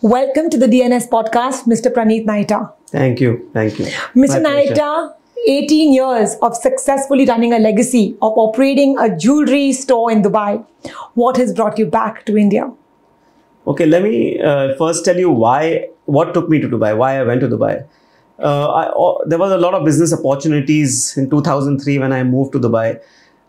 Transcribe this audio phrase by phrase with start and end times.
[0.00, 1.92] Welcome to the DNS podcast, Mr.
[1.92, 2.72] Pranit Naheta.
[2.86, 3.50] Thank you.
[3.52, 3.86] Thank you.
[4.14, 4.40] Mr.
[4.40, 5.12] Naheta,
[5.48, 10.64] 18 years of successfully running a legacy of operating a jewelry store in Dubai.
[11.14, 12.72] What has brought you back to India?
[13.66, 17.24] Okay, let me uh, first tell you why, what took me to Dubai, why I
[17.24, 17.84] went to Dubai.
[18.38, 22.52] Uh, I, uh, there was a lot of business opportunities in 2003 when I moved
[22.52, 23.00] to Dubai.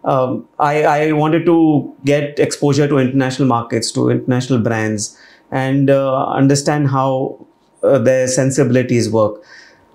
[0.04, 5.20] Um, I, I, wanted to get exposure to international markets, to international brands,
[5.52, 7.46] and uh, understand how
[7.84, 9.42] uh, their sensibilities work.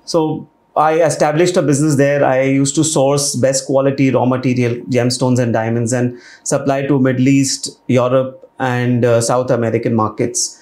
[0.05, 2.25] So I established a business there.
[2.25, 7.29] I used to source best quality raw material, gemstones and diamonds, and supply to Middle
[7.29, 10.61] East, Europe, and uh, South American markets.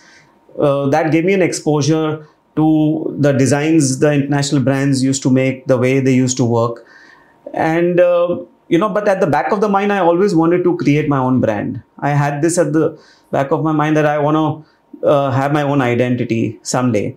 [0.59, 5.66] Uh, that gave me an exposure to the designs the international brands used to make,
[5.66, 6.84] the way they used to work,
[7.55, 8.38] and uh,
[8.69, 8.91] you know.
[8.91, 11.83] But at the back of the mind, I always wanted to create my own brand.
[12.00, 13.00] I had this at the
[13.30, 14.72] back of my mind that I want to
[15.02, 17.16] uh, have my own identity someday.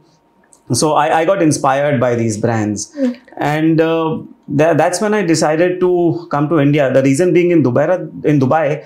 [0.73, 2.91] So I, I, got inspired by these brands.
[2.95, 3.19] Mm.
[3.37, 4.17] and uh,
[4.57, 6.91] th- that's when i decided to come to india.
[6.91, 7.85] The reason being in dubai
[8.25, 8.83] in dubai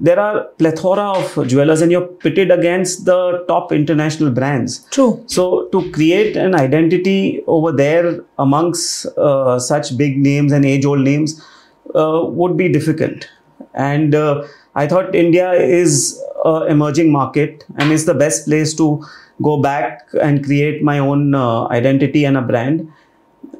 [0.00, 4.84] there are plethora of jewelers and you're pitted against the top international brands.
[4.90, 5.22] True.
[5.26, 11.00] So to create an identity over there amongst uh, such big names and age old
[11.00, 11.44] names
[11.94, 13.28] uh, would be difficult.
[13.74, 19.02] And uh, i thought india is an emerging market and it's the best place to
[19.40, 22.92] go back and create my own uh, identity and a brand.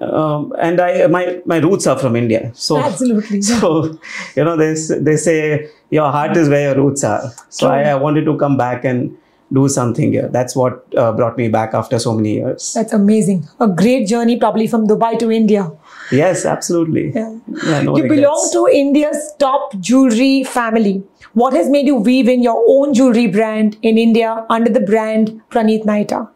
[0.00, 3.40] Um, and I my my roots are from India, so absolutely.
[3.50, 3.98] So
[4.36, 7.30] you know they they say your heart is where your roots are.
[7.50, 9.16] So I, I, wanted to come back and
[9.52, 10.28] do something here.
[10.28, 12.72] That's what uh, brought me back after so many years.
[12.74, 13.46] That's amazing.
[13.60, 15.70] A great journey, probably from Dubai to India.
[16.12, 17.12] Yes, absolutely.
[17.14, 17.38] Yeah.
[17.66, 21.02] yeah no you belong to India's top jewelry family.
[21.32, 25.40] What has made you weave in your own jewelry brand in India under the brand
[25.50, 26.28] Pranit Naheta?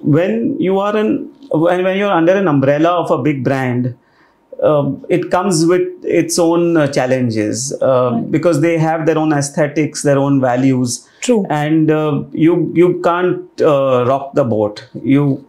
[0.00, 3.96] When you are in, when, when you're under an umbrella of a big brand,
[4.62, 8.30] uh, it comes with its own uh, challenges uh, right.
[8.30, 11.08] because they have their own aesthetics, their own values.
[11.20, 11.46] True.
[11.48, 14.88] And uh, you you can't uh, rock the boat.
[14.94, 15.46] You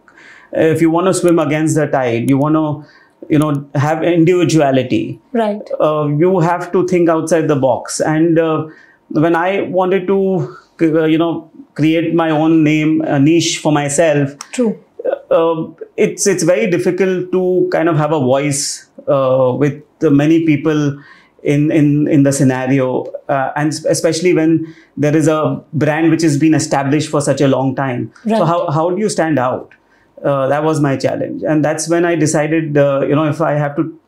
[0.52, 2.88] if you want to swim against the tide, you want to
[3.28, 5.20] you know have individuality.
[5.32, 5.62] Right.
[5.80, 8.00] Uh, you have to think outside the box.
[8.00, 8.66] And uh,
[9.08, 14.36] when i wanted to uh, you know create my own name a niche for myself
[14.52, 14.82] true.
[15.30, 15.66] uh,
[15.96, 20.98] it's it's very difficult to kind of have a voice uh, with many people
[21.42, 23.04] in in in the scenario.
[23.28, 27.48] Uh, and especially when there is a brand which has been established for such a
[27.48, 28.12] long time.
[28.24, 28.38] Right.
[28.38, 29.74] so how how do you stand out
[30.24, 33.52] uh, that was my challenge and that's when i decided uh, you know if i
[33.52, 33.98] have to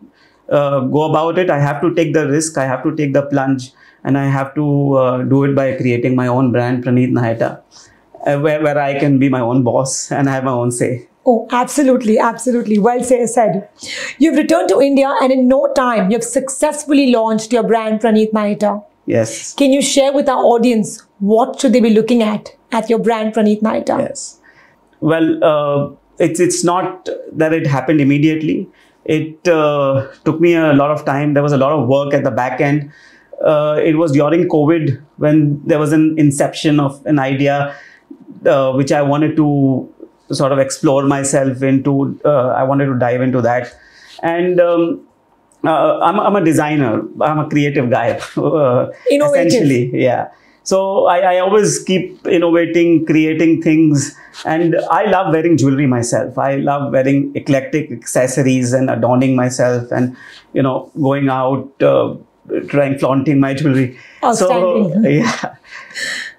[0.51, 3.23] uh, go about it i have to take the risk i have to take the
[3.23, 3.73] plunge
[4.05, 7.61] and i have to uh, do it by creating my own brand Pranit Naheta
[8.27, 11.09] uh, where, where i can be my own boss and i have my own say
[11.31, 12.79] Oh, absolutely, absolutely.
[12.79, 13.69] Well said.
[14.19, 18.83] You've returned to India and in no time you've successfully launched your brand Pranit Naheta.
[19.05, 19.53] Yes.
[19.55, 23.35] Can you share with our audience what should they be looking at at your brand
[23.35, 23.99] Pranit Naheta?
[23.99, 24.38] Yes.
[25.01, 28.69] Well, uh, it's it's not that it happened immediately.
[29.05, 31.35] It uh, took me a lot of time.
[31.35, 32.91] There was a lot of work at the back end.
[33.45, 37.75] Uh, it was during COVID when there was an inception of an idea
[38.45, 39.95] uh, which I wanted to
[40.33, 42.21] sort of explore myself into.
[42.25, 43.75] Uh, I wanted to dive into that,
[44.23, 44.61] and.
[44.61, 45.05] Um,
[45.65, 47.03] uh, I'm, I'm, a designer.
[47.21, 48.21] I'm a creative guy.
[49.11, 50.29] essentially, yeah.
[50.69, 54.15] So I, I, always keep innovating, creating things.
[54.45, 56.37] And I love wearing jewelry myself.
[56.37, 60.15] I love wearing eclectic accessories and adorning myself and,
[60.53, 62.17] you know, going out, uh,
[62.67, 63.99] trying, flaunting my jewelry.
[64.35, 65.57] So, yeah.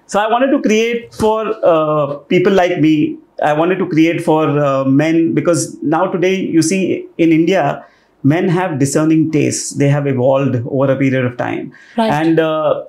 [0.06, 3.18] So I wanted to create for uh, people like me.
[3.42, 7.84] I wanted to create for uh, men because now today, you see, in India,
[8.22, 9.70] men have discerning tastes.
[9.70, 11.72] They have evolved over a period of time.
[11.96, 12.12] Right.
[12.12, 12.84] And uh,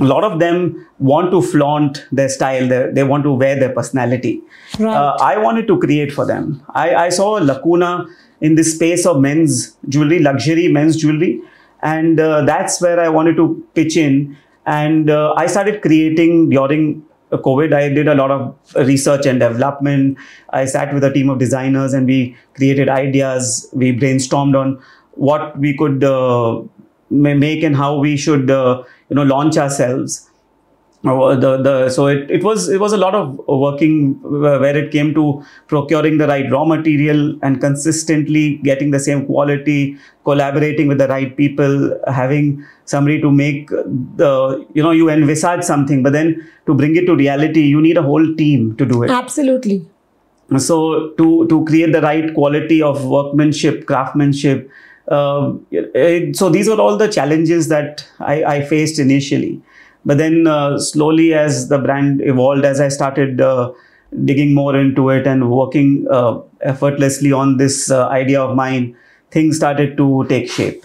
[0.00, 3.72] a lot of them want to flaunt their style they, they want to wear their
[3.72, 4.42] personality.
[4.78, 4.94] Right.
[4.94, 6.62] uh, i wanted to create for them.
[6.74, 8.06] I, I saw a lacuna
[8.40, 11.42] in the space of men's jewelry luxury men's jewelry
[11.82, 14.36] and uh, that's where i wanted to pitch in.
[14.66, 17.04] And uh, i started creating during
[17.38, 17.72] covid.
[17.72, 20.18] I did a lot of research and development.
[20.50, 23.68] I sat with a team of designers and we created ideas.
[23.72, 24.82] We brainstormed on
[25.12, 26.62] what we could uh,
[27.10, 30.26] make and how we should uh, you know launch ourselves
[31.10, 33.92] Uh, the, the so it, it was it was a lot of working
[34.64, 35.22] where it came to
[35.66, 41.30] procuring the right raw material and consistently getting the same quality collaborating with the right
[41.38, 41.72] people
[42.18, 43.70] having somebody to make
[44.20, 44.32] the
[44.74, 46.28] you know you envisage something but then
[46.66, 49.78] to bring it to reality you need a whole team to do it Absolutely.
[50.58, 50.76] so
[51.22, 54.68] to to create the right quality of workmanship craftsmanship
[55.10, 59.60] uh, it- so these were all the challenges that I, I faced initially
[60.04, 63.70] but then uh, slowly as the brand evolved as i started uh,
[64.24, 68.96] digging more into it and working uh, effortlessly on this uh, idea of mine
[69.30, 70.84] things started to take shape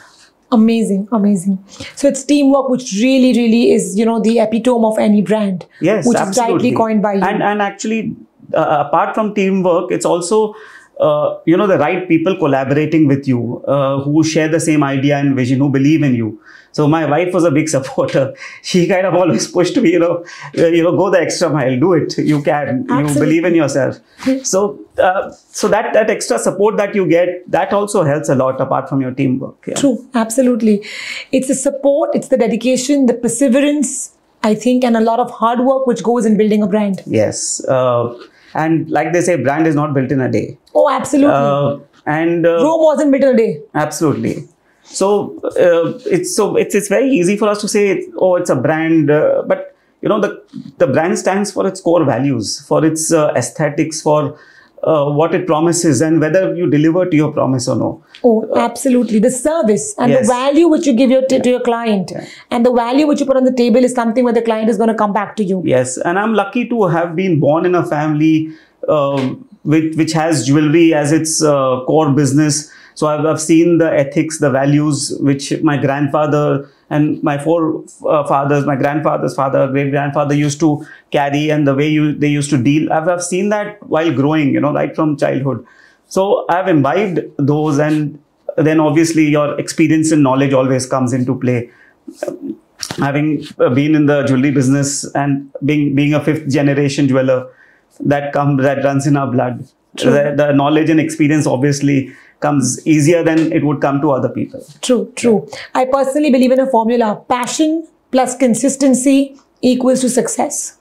[0.51, 1.57] Amazing, amazing.
[1.95, 5.65] So it's teamwork, which really, really is, you know, the epitome of any brand.
[5.81, 6.53] Yes, which absolutely.
[6.53, 7.21] is rightly coined by you.
[7.21, 8.15] And and actually,
[8.53, 10.53] uh, apart from teamwork, it's also
[10.99, 15.17] uh, you know the right people collaborating with you uh, who share the same idea
[15.17, 16.39] and vision, who believe in you.
[16.71, 18.33] So my wife was a big supporter.
[18.61, 20.25] She kind of always pushed me, you know,
[20.57, 22.17] uh, you know, go the extra mile, do it.
[22.17, 22.85] You can.
[22.89, 23.99] You believe in yourself.
[24.43, 28.59] So uh, so that that extra support that you get that also helps a lot
[28.59, 29.67] apart from your teamwork.
[29.67, 29.75] Yeah.
[29.75, 30.83] True, absolutely.
[31.31, 35.59] It's the support, it's the dedication, the perseverance, I think, and a lot of hard
[35.61, 37.01] work which goes in building a brand.
[37.05, 37.61] Yes.
[38.55, 40.57] And like they say, brand is not built in a day.
[40.73, 41.33] Oh, absolutely.
[41.33, 43.61] Uh, and uh, Rome wasn't built in a day.
[43.73, 44.47] Absolutely.
[44.83, 48.55] So uh, it's so it's it's very easy for us to say oh it's a
[48.55, 50.41] brand, uh, but you know the
[50.77, 54.39] the brand stands for its core values, for its uh, aesthetics, for
[54.85, 58.03] uh, what it promises, and whether you deliver to your promise or no.
[58.23, 58.35] Oh,
[58.65, 59.19] absolutely.
[59.19, 60.27] The service and Yes.
[60.27, 62.13] the value which you give your to your client
[62.51, 64.77] and the value which you put on the table is something where the client is
[64.77, 65.61] going to come back to you.
[65.65, 68.35] Yes, and I'm lucky to have been born in a family
[68.87, 69.27] um
[69.63, 72.71] which which has jewelry as its uh, core business.
[72.93, 78.23] So I've, I've seen the ethics, the values which my grandfather and my four uh,
[78.27, 82.49] fathers, my grandfather's father, great grandfather used to carry, and the way you they used
[82.51, 82.91] to deal.
[82.91, 85.65] I've, I've seen that while growing, you know, right from childhood.
[86.07, 88.19] So I've imbibed those, and
[88.57, 91.71] then obviously your experience and knowledge always comes into play
[92.97, 97.47] having uh, been in the jewelry business and being being a fifth generation jeweler
[97.99, 103.23] that comes that runs in our blood the, the knowledge and experience obviously comes easier
[103.23, 105.47] than it would come to other people True, true.
[105.73, 110.77] I personally believe in a formula passion plus consistency equals to success.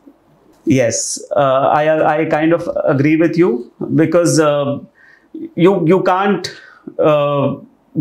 [0.72, 0.98] yes
[1.36, 3.48] uh, i i kind of agree with you
[4.02, 4.78] because uh,
[5.64, 6.48] you you can't
[6.98, 7.54] uh,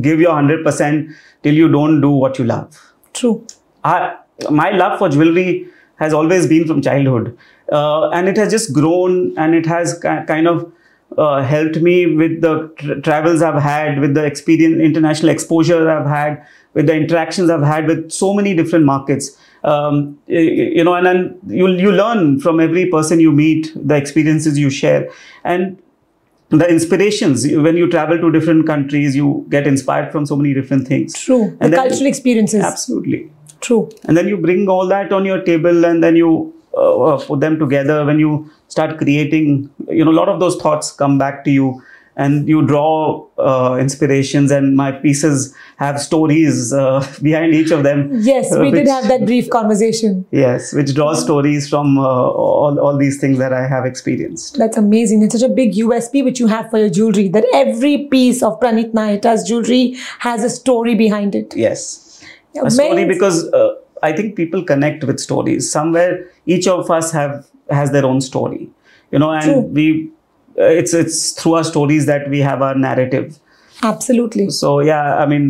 [0.06, 1.14] give your 100%
[1.44, 2.80] till you don't do what you love
[3.14, 3.46] True.
[3.84, 4.16] I,
[4.50, 5.68] my love for jewelry
[5.98, 7.38] has always been from childhood
[7.72, 10.72] uh, and it has just grown and it has kind of
[11.18, 16.07] uh, helped me with the tra- travels i've had with the experience international exposure i've
[16.07, 21.06] had with the interactions i've had with so many different markets um, you know and
[21.06, 25.10] then you you learn from every person you meet the experiences you share
[25.44, 25.77] and
[26.50, 30.88] the inspirations when you travel to different countries you get inspired from so many different
[30.88, 31.45] things True.
[31.45, 32.63] The And then- cultural experiences.
[32.63, 33.30] absolutely
[33.62, 33.89] True.
[34.06, 37.40] and then you bring all that on your table and then you uh, uh, put
[37.40, 41.44] them together when you start creating you know a lot of those thoughts come back
[41.44, 41.81] to you
[42.16, 48.10] and you draw uh, inspirations and my pieces have stories uh, behind each of them
[48.22, 50.25] Yes, uh, we did have that brief conversation.
[50.31, 54.78] yes which draws stories from uh, all, all these things that i have experienced That's
[54.78, 55.24] amazing.
[55.24, 58.60] It's such a big USP which you have for your jewelry that every piece of
[58.60, 61.56] Pranit Naheta's jewelry has a story behind it.
[61.56, 62.00] yes
[62.64, 63.73] a story because uh,
[64.10, 66.12] i think people connect with stories somewhere
[66.56, 67.34] each of us have
[67.80, 68.70] has their own story
[69.12, 69.62] you know and True.
[69.78, 69.86] we
[70.60, 73.40] uh, it's it's through our stories that we have our narrative
[73.92, 74.50] Absolutely.
[74.50, 75.45] so yeah i mean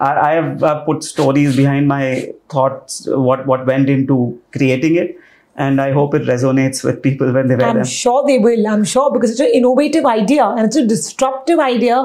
[0.00, 4.18] i, I have uh, put stories behind my thoughts what what went into
[4.58, 5.16] creating it
[5.64, 8.66] and i hope it resonates with people when they read I'm them sure they will.
[8.72, 11.96] I'm sure because it's an innovative idea and it's a disruptive idea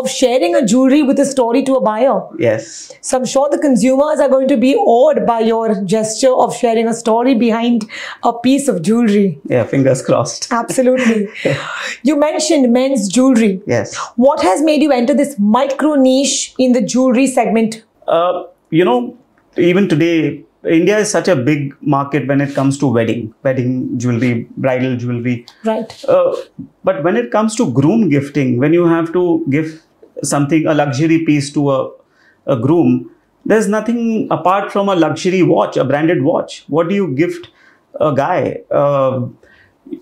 [0.00, 2.14] of sharing a jewelry with a story to a buyer.
[2.38, 6.56] yes So I'm sure the consumers are going to be awed by your gesture of
[6.56, 7.84] sharing a story behind
[8.22, 9.26] a piece of jewelry.
[9.54, 11.28] yeah fingers crossed Absolutely.
[12.10, 13.52] you mentioned men's jewelry.
[13.66, 17.82] yes What has made you enter this micro niche in the jewelry segment?
[18.08, 19.16] uh, you know,
[19.56, 24.46] even today, India is such a big market when it comes to wedding, wedding jewelry,
[24.56, 25.46] bridal jewelry.
[25.64, 26.04] Right.
[26.04, 26.36] Uh,
[26.84, 29.82] but when it comes to groom gifting, when you have to give
[30.22, 31.90] something, a luxury piece to a,
[32.46, 33.10] a groom,
[33.44, 36.64] there's nothing apart from a luxury watch, a branded watch.
[36.68, 37.48] What do you gift
[38.00, 38.60] a guy?
[38.70, 39.26] Uh,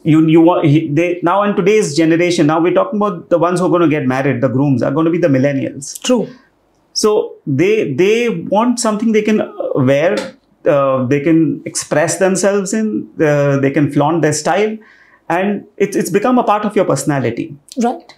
[0.03, 3.59] you you want he, they now in today's generation now we're talking about the ones
[3.59, 6.29] who are going to get married the grooms are going to be the millennials True.
[6.93, 9.41] so they they want something they can
[9.75, 10.17] wear
[10.67, 14.77] uh, they can express themselves in, uh, they can flaunt their style,
[15.29, 17.57] and it's it's become a part of your personality.
[17.83, 18.15] Right.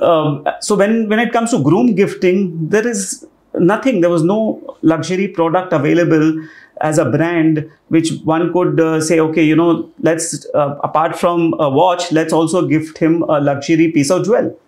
[0.00, 4.00] Um, so when when it comes to groom gifting, there is nothing.
[4.00, 6.42] There was no luxury product available
[6.80, 11.54] as a brand which one could uh, say, okay, you know, let's uh, apart from
[11.60, 14.58] a watch, let's also gift him a luxury piece of jewel.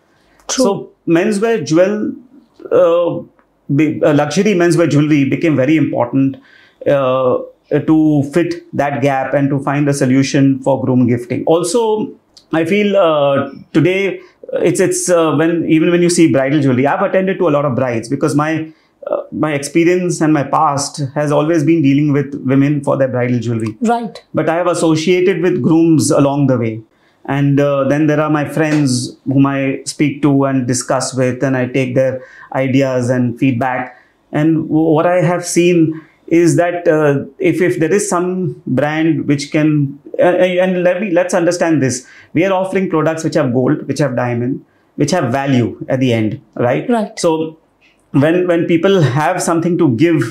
[0.49, 0.65] True.
[0.65, 2.13] So menswear jewel,
[2.71, 3.23] uh,
[3.75, 6.37] be, uh, luxury menswear jewelry became very important
[6.87, 7.39] uh,
[7.87, 11.45] to fit that gap and to find a solution for groom gifting.
[11.47, 12.13] Also,
[12.53, 14.21] I feel uh, today
[14.53, 17.65] it's it's uh, when even when you see bridal jewelry, I've attended to a lot
[17.65, 18.73] of brides because my
[19.07, 23.39] uh, my experience and my past has always been dealing with women for their bridal
[23.39, 24.23] jewelry Right.
[24.33, 26.81] but I have associated with grooms along the way.
[27.27, 31.57] And uh, then there are my friends whom I speak to and discuss with, and
[31.57, 32.23] I take their
[32.55, 33.99] ideas and feedback.
[34.33, 39.51] And what I have seen is that uh, if, if there is some brand which
[39.53, 43.87] can, uh, and let me, let's understand this we are offering products which have gold,
[43.87, 44.65] which have diamond,
[44.97, 46.89] which have value at the end, right?
[46.89, 47.19] Right.
[47.19, 47.59] So
[48.15, 50.23] when when people have something to give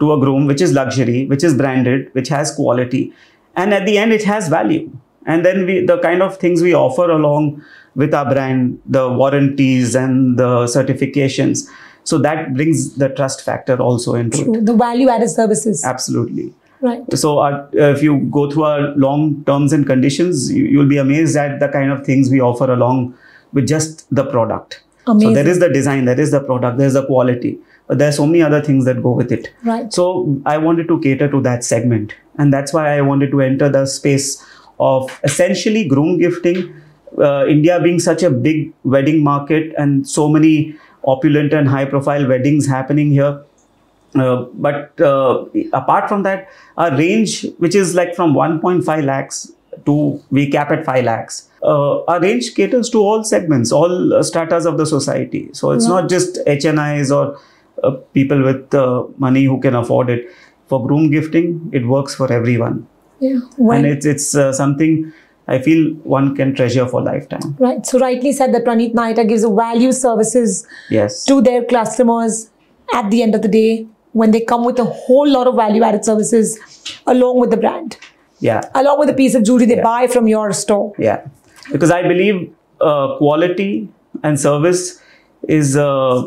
[0.00, 3.12] to a groom which is luxury which is branded which has quality
[3.56, 4.90] and at the end it has value
[5.26, 7.62] and then we the kind of things we offer along
[7.94, 11.66] with our brand the warranties and the certifications
[12.04, 15.84] so that brings the trust factor also into it The value added services.
[15.84, 16.52] absolutely
[16.86, 17.02] Right.
[17.18, 21.36] so our, if you go through our long terms and conditions you, you'll be amazed
[21.42, 23.14] at the kind of things we offer along
[23.54, 25.28] with just the product Amazing.
[25.30, 28.16] so there is the design there is the product there's the quality but there are
[28.18, 29.90] so many other things that go with it Right.
[29.98, 30.04] so
[30.44, 33.86] i wanted to cater to that segment and that's why i wanted to enter the
[33.86, 34.28] space
[34.78, 36.58] of essentially groom gifting
[37.26, 40.54] uh, india being such a big wedding market and so many
[41.06, 43.40] opulent and high profile weddings happening here
[44.14, 49.52] uh, but uh, apart from that, our range, which is like from 1.5 lakhs
[49.86, 54.22] to we cap at 5 lakhs, uh, our range caters to all segments, all uh,
[54.22, 55.50] stratas of the society.
[55.52, 56.02] So it's Right.
[56.02, 57.38] not just HNIs or
[57.82, 60.28] uh, people with uh, money who can afford it.
[60.68, 62.86] For groom gifting, it works for everyone,
[63.20, 63.40] Yeah.
[63.58, 65.12] Well, and it's it's uh, something
[65.46, 67.56] I feel one can treasure for lifetime.
[67.58, 67.84] right.
[67.86, 71.24] So rightly said that Pranit Naheta gives value services Yes.
[71.26, 72.50] to their customers
[72.94, 75.82] at the end of the day when they come with a whole lot of value
[75.82, 76.58] added services
[77.06, 77.96] along with the brand,
[78.40, 78.62] Yeah.
[78.74, 79.82] along with the piece of jewelry they Yeah.
[79.82, 80.92] buy from your store.
[80.98, 81.20] Yeah,
[81.72, 83.88] because I believe uh, quality
[84.22, 85.00] and service
[85.48, 86.22] is uh,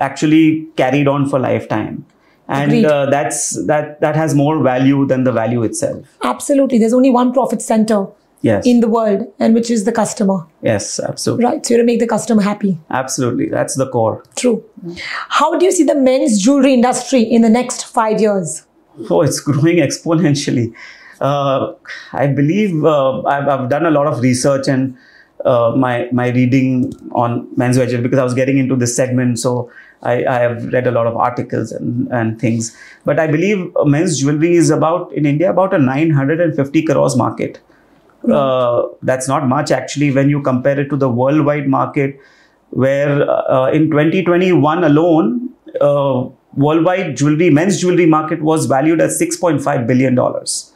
[0.00, 2.04] actually carried on for lifetime,
[2.48, 6.16] and uh, that's that that has more value than the value itself.
[6.22, 6.78] Absolutely.
[6.78, 8.06] There's only one profit center
[8.42, 8.66] Yes.
[8.66, 10.46] in the world, and which is the customer.
[10.62, 11.64] yes, absolutely, Right.
[11.66, 12.76] So you have to make the customer happy.
[12.90, 13.48] absolutely.
[13.48, 14.24] That's the core.
[14.36, 14.64] True.
[15.28, 18.66] How do you see the men's jewelry industry in the next five years?
[19.10, 20.74] Oh, it's growing exponentially.
[21.20, 21.72] Uh,
[22.12, 24.96] I believe uh, I've, I've done a lot of research and
[25.44, 29.38] uh, my my reading on menswear jewelry because I was getting into this segment.
[29.38, 29.70] So
[30.02, 32.76] I, I have read a lot of articles and, and things.
[33.04, 37.60] But I believe men's jewelry is about in India about a 950 crores market.
[38.30, 42.18] Uh, that's not much actually when you compare it to the worldwide market,
[42.70, 45.50] where uh, in 2021 alone,
[45.80, 46.24] uh,
[46.54, 50.72] worldwide jewelry, men's jewelry market was valued at 6.5 billion dollars.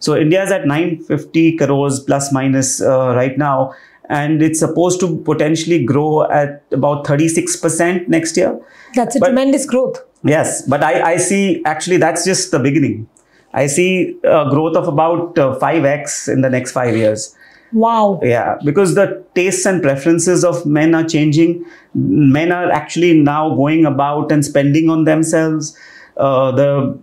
[0.00, 3.72] So India is at 950 crores plus minus uh, right now,
[4.08, 8.58] and it's supposed to potentially grow at about 36% next year.
[8.94, 10.02] That's a But- tremendous growth.
[10.22, 13.08] Yes, but I, I see actually that's just the beginning.
[13.52, 17.34] I see a growth of about uh, 5x in the next five years.
[17.72, 18.20] Wow.
[18.22, 21.64] Yeah, because the tastes and preferences of men are changing.
[21.94, 25.76] Men are actually now going about and spending on themselves.
[26.16, 26.98] Uh, the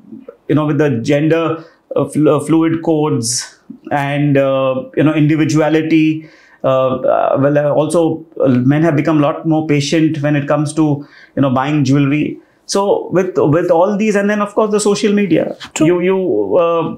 [0.48, 1.64] you know with the gender
[1.96, 3.58] uh, fl- uh, fluid codes
[3.92, 6.30] and uh, you know individuality.
[6.64, 10.74] Uh, well, uh, also uh, men have become a lot more patient when it comes
[10.74, 12.40] to you know buying jewelry.
[12.68, 15.58] So with with all these, and then of course the social media.
[15.74, 15.88] True.
[15.88, 16.98] You you uh,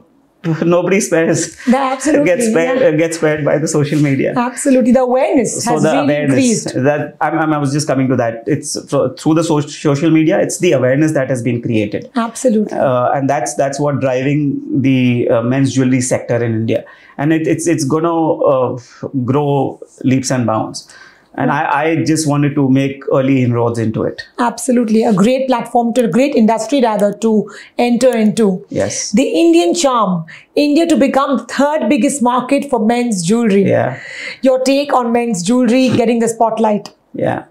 [0.64, 2.88] nobody spares absolutely, gets spared yeah.
[2.88, 4.94] uh, gets spared by the social media Absolutely.
[4.94, 6.84] The awareness so has the really awareness increased.
[6.86, 10.40] that I'm, I'm- i was just coming to that it's through the so- social media
[10.40, 12.78] it's the awareness that has been created Absolutely.
[12.78, 16.86] uh, and that's that's what driving the uh, men's jewelry sector in india
[17.18, 18.80] and it, it's it's gonna uh,
[19.26, 20.88] grow leaps and bounds
[21.36, 25.04] and I, I just wanted to make early inroads into it Absolutely.
[25.04, 28.66] A great platform to a great industry rather to enter into.
[28.70, 33.64] yes The Indian charm, India to become third biggest market for men's jewelry.
[33.70, 34.00] yeah
[34.42, 36.90] Your take on men's jewelry getting the spotlight.
[37.14, 37.46] Yeah,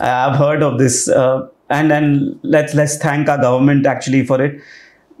[0.00, 4.60] I've heard of this, uh, and and let's let's thank our government actually for it.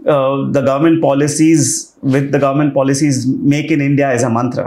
[0.06, 4.66] uh, the government policies with the government policies make in India is a mantra,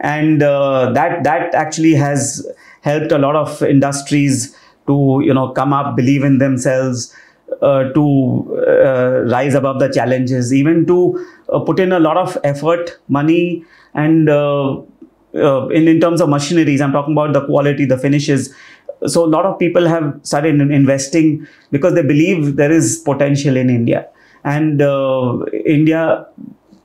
[0.00, 2.46] and uh, that that actually has
[2.82, 7.14] helped a lot of industries to you know come up, believe in themselves,
[7.62, 12.38] uh, to uh, rise above the challenges, even to uh, put in a lot of
[12.44, 13.64] effort, money,
[13.94, 14.78] and uh,
[15.34, 16.80] uh, in in terms of machineries.
[16.80, 18.54] I'm talking about the quality, the finishes.
[19.06, 23.70] So a lot of people have started investing because they believe there is potential in
[23.70, 24.08] India,
[24.44, 24.80] and
[25.64, 26.26] India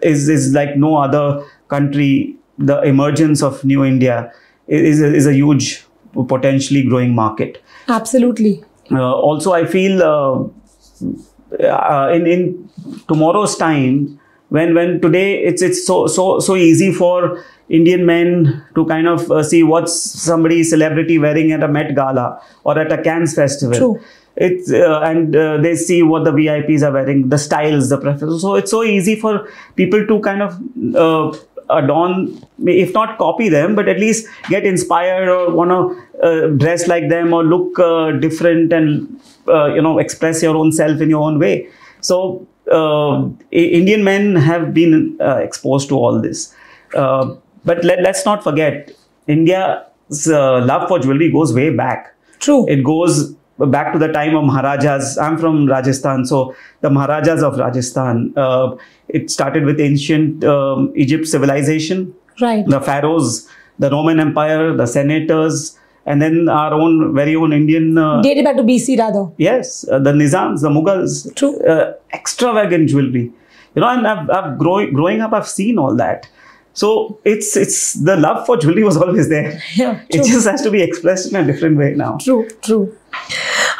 [0.01, 2.37] is is like no other country.
[2.57, 4.31] The emergence of New India
[4.67, 5.85] is a, is a huge
[6.27, 7.61] potentially growing market.
[7.87, 8.63] Absolutely.
[8.91, 12.69] Uh, also, I feel uh, uh, in in
[13.07, 14.19] tomorrow's time,
[14.49, 19.31] when when today it's it's so so so easy for Indian men to kind of
[19.31, 23.77] uh, see what's somebody celebrity wearing at a Met Gala or at a Cannes festival.
[23.77, 24.01] True.
[24.35, 28.41] It's uh, and uh, they see what the VIPs are wearing, the styles, the preferences.
[28.41, 30.59] So it's so easy for people to kind of
[30.95, 31.37] uh,
[31.69, 36.87] adorn, if not copy them, but at least get inspired or want to uh, dress
[36.87, 41.09] like them or look uh, different and uh, you know express your own self in
[41.09, 41.67] your own way.
[42.01, 46.55] So uh, Indian men have been uh, exposed to all this,
[46.95, 48.91] uh, but let, let's not forget
[49.27, 52.67] India's uh, love for jewelry goes way back True.
[52.67, 55.17] it goes back to the time of Maharajas.
[55.17, 58.33] I'm from Rajasthan, so the Maharajas of Rajasthan.
[58.35, 58.75] Uh,
[59.09, 62.65] it started with ancient um, Egypt civilization, right.
[62.67, 63.47] the pharaohs,
[63.79, 67.97] the Roman Empire, the senators, and then our own very own Indian.
[67.97, 69.31] Uh, Dated back to BC rather.
[69.37, 71.59] Yes, uh, the Nizams, the Mughals, True.
[71.65, 73.31] uh, extravagant jewelry.
[73.75, 76.27] You know, and I've, I've grow, growing up, I've seen all that.
[76.73, 79.61] So it's it's the love for jewelry was always there.
[79.75, 79.93] Yeah.
[80.11, 80.21] true.
[80.21, 82.17] It just has to be expressed in a different way now.
[82.17, 82.49] True.
[82.63, 82.95] True.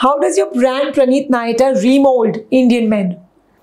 [0.04, 3.18] How does your brand Pranit Naheta remold Indian men?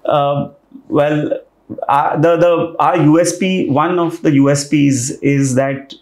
[0.07, 0.49] Uh,
[0.89, 1.39] well,
[1.87, 2.53] uh, the the
[2.85, 5.93] our USP one of the USPs is that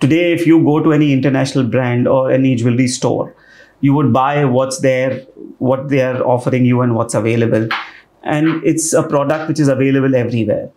[0.00, 3.36] today if you go to any international brand or any jewelry store,
[3.82, 5.20] you would buy what's there,
[5.58, 7.68] what they are offering you, and what's available,
[8.22, 10.70] and it's a product which is available everywhere.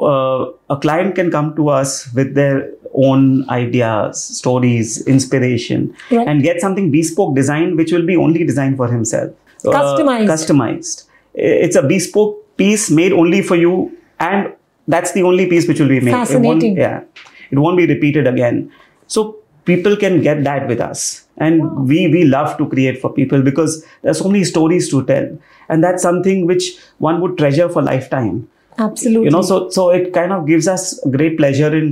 [0.00, 2.70] Uh, a client can come to us with their
[3.08, 3.24] own
[3.56, 6.26] ideas, stories, inspiration, Right.
[6.28, 9.30] and get something bespoke designed, which will be only designed for himself.
[9.64, 10.28] Uh, Customized.
[10.34, 11.04] customized.
[11.34, 13.74] It's a bespoke piece made only for you,
[14.18, 14.52] and
[14.88, 16.08] that's the only piece which will be made.
[16.08, 16.76] It won't- Fascinating.
[16.76, 17.00] yeah,
[17.50, 18.70] it won't be repeated again.
[19.06, 21.04] So people can get that with us,
[21.46, 25.28] and we we love to create for people because there's so many stories to tell,
[25.68, 26.70] and that's something which
[27.10, 28.48] one would treasure for lifetime
[28.84, 29.26] Absolutely.
[29.26, 30.84] you know so so it kind of gives us
[31.16, 31.88] great pleasure in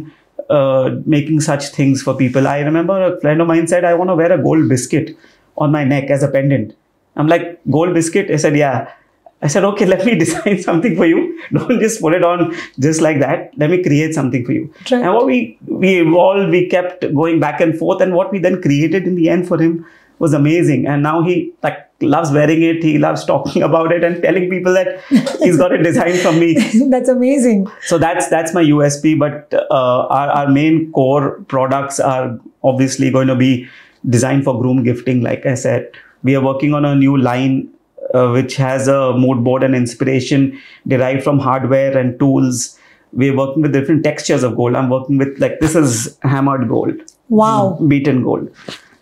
[0.51, 2.47] uh, making such things for people.
[2.49, 5.17] I remember a friend of mine said i want to wear a gold biscuit
[5.57, 6.75] on my neck as a pendant.
[7.17, 8.31] I'm like gold biscuit?
[8.31, 8.93] I said yeah.
[9.41, 11.39] I said okay let me design something for you.
[11.53, 13.53] Don't just put it on just like that.
[13.57, 14.73] Let me create something for you.
[14.91, 15.03] Right.
[15.03, 18.61] and what we we evolved we kept going back and forth and what we then
[18.63, 19.85] created in the end for him
[20.19, 24.23] was amazing and now he like loves wearing it he loves talking about it and
[24.23, 25.01] telling people that
[25.41, 26.51] he's got it designed from me
[26.91, 27.67] That's amazing.
[27.83, 29.19] so that's that's my USP.
[29.19, 33.69] But uh, our our main core products are obviously going to be
[34.09, 35.23] designed for groom gifting.
[35.23, 35.91] Like I said,
[36.23, 37.69] we are working on a new line
[38.15, 42.79] uh, which has a mood board and inspiration derived from hardware and tools.
[43.13, 44.77] We're working with different textures of gold.
[44.77, 46.95] I'm working with like this is hammered gold,
[47.29, 47.79] Wow.
[47.89, 48.51] beaten gold.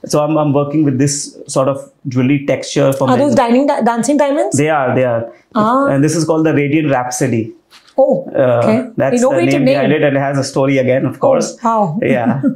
[0.06, 3.18] So I'm, I'm working with this sort of jewelry texture for Are men.
[3.26, 4.56] those dining da- dancing diamonds?
[4.56, 5.32] They are, they are.
[5.54, 5.86] Ah.
[5.86, 7.52] And this is called the Radiant Rhapsody.
[7.98, 8.90] oh, Uh, okay.
[8.96, 10.02] That's Innovative the name, behind name.
[10.02, 11.56] it, and it has a story again, of course.
[11.64, 11.98] wow.
[12.02, 12.40] yeah.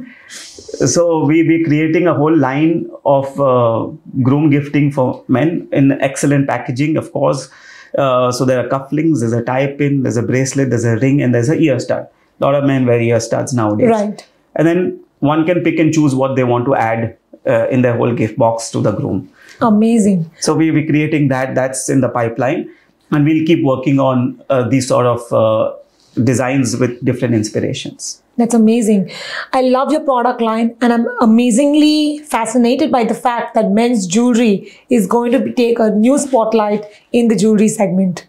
[0.93, 3.87] So we we creating a whole line of uh,
[4.23, 7.49] groom gifting for men in excellent packaging, of course.
[7.97, 11.21] Uh, so there are cufflinks, there's a tie pin, there's a bracelet, there's a ring,
[11.21, 12.07] and there's a ear stud.
[12.39, 13.89] A lot of men wear ear studs nowadays.
[13.89, 14.25] Right.
[14.55, 17.97] And then one can pick and choose what they want to add uh, in their
[17.97, 19.29] whole gift box to the groom.
[19.61, 20.29] Amazing.
[20.39, 21.55] So we'll be creating that.
[21.55, 22.73] That's in the pipeline,
[23.11, 25.75] and we'll keep working on uh, these sort of uh,
[26.23, 28.21] designs with different inspirations.
[28.37, 29.11] That's amazing.
[29.53, 34.73] I love your product line, and I'm amazingly fascinated by the fact that men's jewelry
[34.89, 38.27] is going to take a new spotlight in the jewelry segment.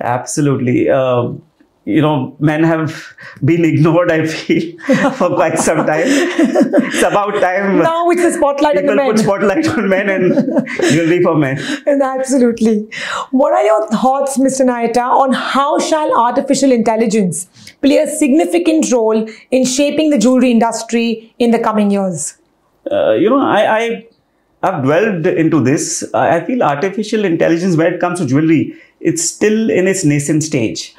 [0.00, 0.88] Absolutely.
[0.88, 1.32] Uh,
[1.84, 3.14] you know, men have
[3.44, 4.78] been ignored, I feel,
[5.14, 6.04] for quite some time.
[6.06, 9.10] it's about time Now it's the spotlight on the people men.
[9.10, 11.58] put spotlight on men and jewelry for men.
[11.86, 12.88] And Absolutely.
[13.30, 14.64] What are your thoughts, Mr.
[14.64, 17.48] Naheta, on how shall artificial intelligence
[17.80, 22.38] play a significant role in shaping the jewelry industry in the coming years?
[22.90, 24.06] Uh, you know, I, I
[24.62, 26.04] I've dwelled into this.
[26.14, 30.44] I I feel artificial intelligence, when it comes to jewelry, it's still in its nascent
[30.44, 30.94] stage.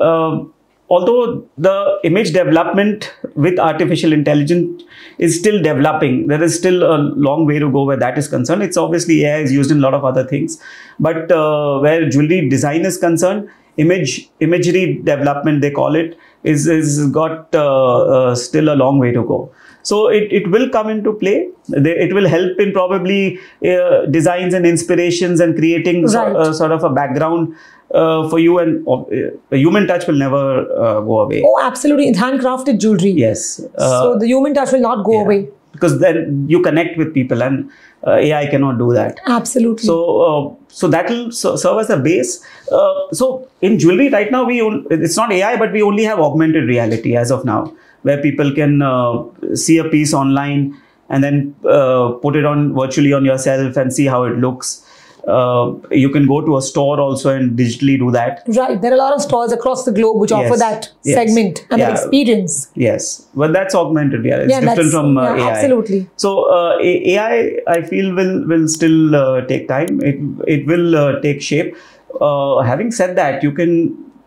[0.00, 0.44] Uh,
[0.88, 4.82] although the image development with artificial intelligence
[5.18, 8.62] is still developing, there is still a long way to go where that is concerned.
[8.62, 10.60] It's obviously AI is used in a lot of other things,
[11.00, 17.08] but uh, where jewelry design is concerned, image imagery development they call it is is
[17.08, 19.50] got uh, uh, still a long way to go.
[19.82, 21.48] So it, it will come into play.
[21.68, 26.10] It will help in probably uh, designs and inspirations and creating Right.
[26.12, 27.54] so, uh, sort of a background
[27.92, 28.58] uh, for you.
[28.58, 29.04] And uh,
[29.50, 31.42] the human touch will never uh, go away.
[31.44, 32.08] Oh, absolutely.
[32.08, 33.10] It's handcrafted jewelry.
[33.10, 33.60] Yes.
[33.76, 35.22] Uh, so the human touch will not go yeah.
[35.22, 35.48] away.
[35.72, 37.70] Because then you connect with people, and
[38.06, 39.18] uh, AI cannot do that.
[39.26, 39.84] Absolutely.
[39.84, 42.42] So, uh, so that will serve as a base.
[42.72, 46.64] Uh, so, in jewelry right now, we it's not AI, but we only have augmented
[46.64, 49.22] reality as of now, where people can uh,
[49.54, 54.06] see a piece online and then uh, put it on virtually on yourself and see
[54.06, 54.85] how it looks.
[55.26, 58.42] Uh, you can go to a store also and digitally do that.
[58.56, 58.80] right.
[58.80, 61.16] There are a lot of stores across the globe which offer that Yes.
[61.16, 61.88] segment and Yeah.
[61.88, 62.68] that experience.
[62.74, 64.44] Yes, but that's augmented reality.
[64.44, 65.50] It's Yeah, different from uh, yeah, AI.
[65.50, 66.08] absolutely.
[66.16, 70.00] So uh, AI, I feel will will still uh, take time.
[70.12, 71.74] It it will uh, take shape.
[72.20, 73.72] Uh, having said that, you can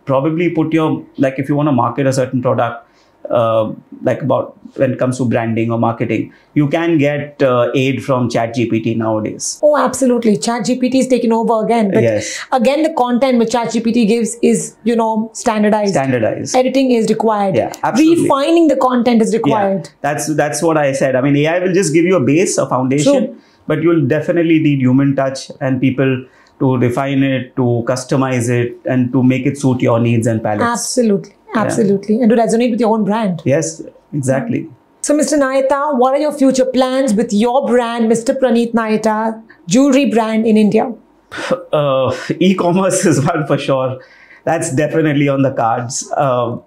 [0.05, 2.88] probably put your like if you want to market a certain product,
[3.29, 3.71] uh,
[4.03, 8.29] like about when it comes to branding or marketing, you can get uh, aid from
[8.29, 9.59] ChatGPT nowadays.
[9.63, 10.37] Oh, absolutely.
[10.37, 11.91] ChatGPT is taken over again.
[11.91, 12.39] But Yes.
[12.51, 15.93] again, the content which ChatGPT gives is, you know, standardized.
[15.93, 16.55] Standardized.
[16.55, 17.55] Editing is required.
[17.55, 18.23] Yeah, absolutely.
[18.23, 19.89] Refining the content is Yeah, required.
[20.01, 21.15] that's that's what I said.
[21.15, 23.37] I mean, AI will just give you a base, a foundation, True.
[23.67, 26.25] but you'll definitely need human touch and people
[26.59, 30.63] to refine it, to customize it, and to make it suit your needs and palettes.
[30.63, 31.33] Absolutely.
[31.55, 32.21] Absolutely.
[32.21, 33.41] And to resonate with your own brand.
[33.45, 33.81] Yes,
[34.13, 34.69] exactly.
[35.01, 35.37] So, Mr.
[35.39, 38.37] Naheta, what are your future plans with your brand, Mr.
[38.37, 40.93] Pranit Naheta, jewelry brand in India?
[41.71, 44.01] Uh, e-commerce is one for sure.
[44.45, 46.11] That's definitely on the cards.
[46.17, 46.57] Uh,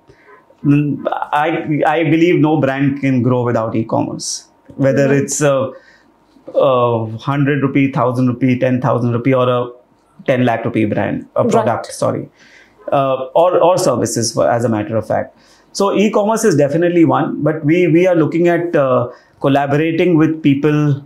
[0.65, 4.49] mm, I I believe no brand can grow without e-commerce.
[4.77, 5.17] Whether Right.
[5.23, 5.73] it's a,
[6.55, 9.71] a hundred rupee, thousand rupee, ten thousand rupee, or a
[10.27, 11.87] ten lakh rupee brand, a product.
[11.87, 11.95] Right.
[11.95, 12.29] Sorry,
[12.91, 15.37] uh, or or services, for, as a matter of fact.
[15.73, 21.03] So e-commerce is definitely one, but we we are looking at uh, collaborating with people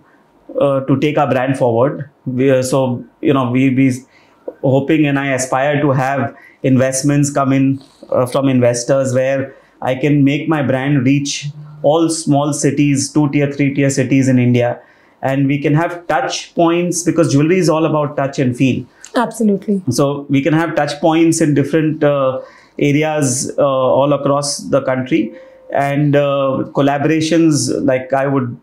[0.61, 2.11] uh, to take our brand forward.
[2.39, 3.93] Are, so you know we be
[4.63, 10.25] hoping and I aspire to have investments come in uh, from investors where I can
[10.25, 11.49] make my brand reach
[11.83, 14.81] all small cities, two tier, three tier cities in India,
[15.23, 18.85] and we can have touch points because jewelry is all about touch and feel.
[19.17, 19.83] Absolutely.
[19.91, 22.41] So we can have touch points in different uh,
[22.79, 25.35] areas uh, all across the country
[25.73, 28.61] and uh, collaborations like I would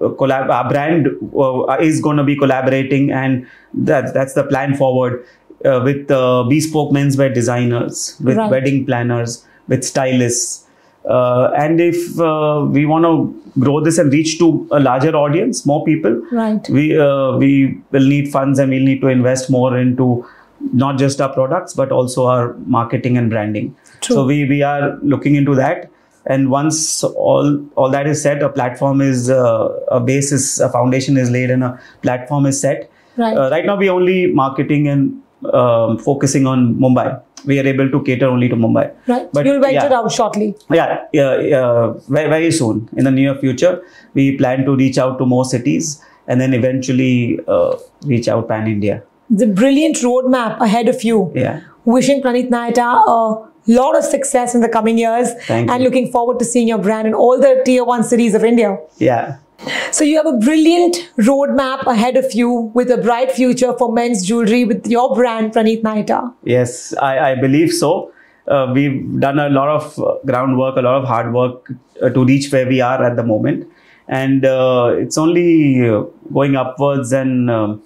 [0.00, 4.74] uh, collab our brand uh, is going to be collaborating and that that's the plan
[4.74, 5.24] forward
[5.64, 8.50] uh, with uh, bespoke menswear designers with Right.
[8.50, 10.66] wedding planners with stylists
[11.04, 13.14] uh, and if uh, we want to
[13.58, 16.68] grow this and reach to a larger audience more people Right.
[16.68, 20.24] we uh, we will need funds and we'll need to invest more into
[20.72, 24.16] not just our products but also our marketing and branding True.
[24.16, 25.90] so we we are looking into that
[26.26, 31.16] and once all all that is set a platform is uh, a basis a foundation
[31.16, 33.36] is laid and a platform is set Right.
[33.36, 35.20] uh, right now we only marketing and
[35.60, 37.06] um, focusing on mumbai
[37.48, 39.26] we are able to cater only to mumbai right.
[39.32, 39.98] but You'll venture yeah.
[39.98, 40.48] out shortly.
[40.78, 43.74] yeah, yeah, yeah very, very soon in the near future
[44.14, 47.72] we plan to reach out to more cities and then eventually uh,
[48.12, 48.96] reach out pan india
[49.40, 51.18] The brilliant roadmap ahead of you.
[51.34, 51.60] yeah
[51.92, 53.18] Wishing Pranit Naheta a
[53.80, 55.86] lot of success in the coming years Thank and you.
[55.88, 58.70] looking forward to seeing your brand in all the tier one cities of India.
[58.98, 59.36] yeah
[59.92, 64.24] So you have a brilliant roadmap ahead of you with a bright future for men's
[64.26, 66.32] jewelry with your brand, Pranit Naheta.
[66.44, 68.12] yes i, I believe so.
[68.48, 71.70] Uh, we've done a lot of uh, groundwork a lot of hard work
[72.02, 73.68] uh, to reach where we are at the moment.
[74.08, 75.88] And uh, it's only
[76.32, 77.82] going upwards and um,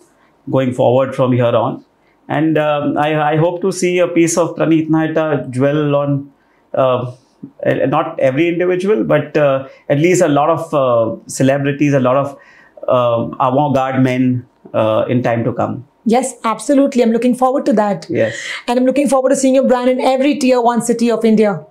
[0.51, 1.85] going forward from here on.
[2.29, 6.33] And um, I, I hope to see a piece of Pranit Naheta dwell on
[7.87, 12.39] not every individual, but uh, at least a lot of uh, celebrities, a lot of
[12.89, 15.87] uh, avant-garde men uh, in time to come.
[16.07, 17.03] Yes, absolutely.
[17.03, 18.07] I'm looking forward to that.
[18.11, 18.37] Yes,
[18.69, 21.65] And I'm looking forward to seeing your brand in every tier one city of India.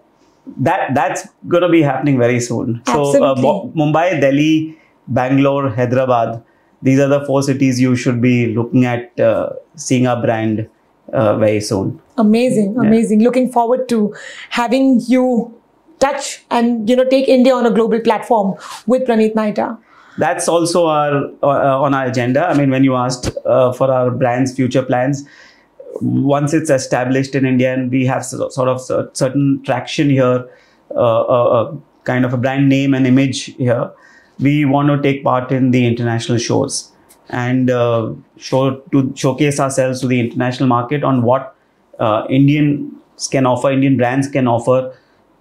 [0.68, 2.82] that that's gonna be happening very soon.
[2.86, 3.44] So uh, Absolutely.
[3.44, 6.44] Mo- Mumbai, Delhi, Bangalore, Hyderabad.
[6.82, 10.68] These are the four cities you should be looking at uh, seeing our brand
[11.14, 12.02] uh, very soon.
[12.18, 13.22] Amazing, amazing.
[13.24, 14.14] Looking forward to
[14.50, 15.58] having you
[16.06, 18.54] touch and you know take India on a global platform
[18.88, 19.72] with Pranit Naheta.
[20.22, 21.14] that's also our
[21.52, 25.24] uh, on our agenda i mean when you asked uh, for our brand's future plans
[26.02, 28.82] once it's established in India and we have sort of
[29.16, 30.48] certain traction here,
[30.92, 33.92] uh, uh, uh, kind of a brand name and image here,
[34.40, 36.92] we want to take part in the international shows
[37.30, 41.56] and uh, show to showcase ourselves to the international market on what
[42.30, 42.92] Indians
[43.32, 44.94] can offer, Indian brands can offer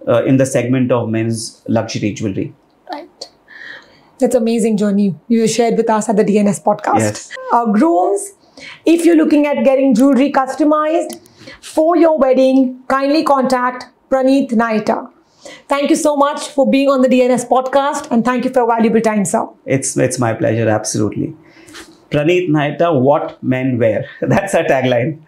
[0.07, 2.53] uh, in the segment of men's luxury jewelry.
[2.91, 3.29] Right.
[4.19, 6.99] That's amazing journey you shared with us at the DNS podcast.
[6.99, 7.35] Yes.
[7.51, 8.33] Uh, grooms,
[8.85, 11.19] if you're looking at getting jewelry customized
[11.61, 15.09] for your wedding, kindly contact Pranit Naheta.
[15.67, 18.67] Thank you so much for being on the DNS podcast and thank you for your
[18.67, 19.47] valuable time, sir.
[19.65, 21.35] It's it's my pleasure, absolutely.
[22.13, 24.07] Pranit Naheta, what men wear.
[24.21, 25.19] That's our tagline.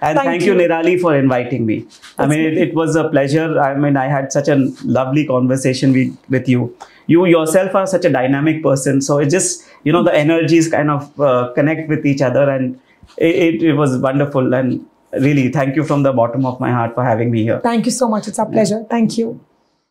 [0.00, 0.54] And Thank thank, you.
[0.54, 0.60] you.
[0.60, 1.86] Niraalee, for inviting me.
[2.18, 3.60] I mean, it, it was a pleasure.
[3.60, 6.74] I mean, I had such a lovely conversation with, with you.
[7.06, 9.02] You yourself are such a dynamic person.
[9.02, 12.48] So it just, you know, the energies kind of uh, connect with each other.
[12.48, 12.80] And
[13.18, 14.54] it, it, it was wonderful.
[14.54, 17.60] And really, thank you from the bottom of my heart for having me here.
[17.60, 18.28] Thank you so much.
[18.28, 18.86] It's a pleasure.
[18.88, 19.40] Thank you.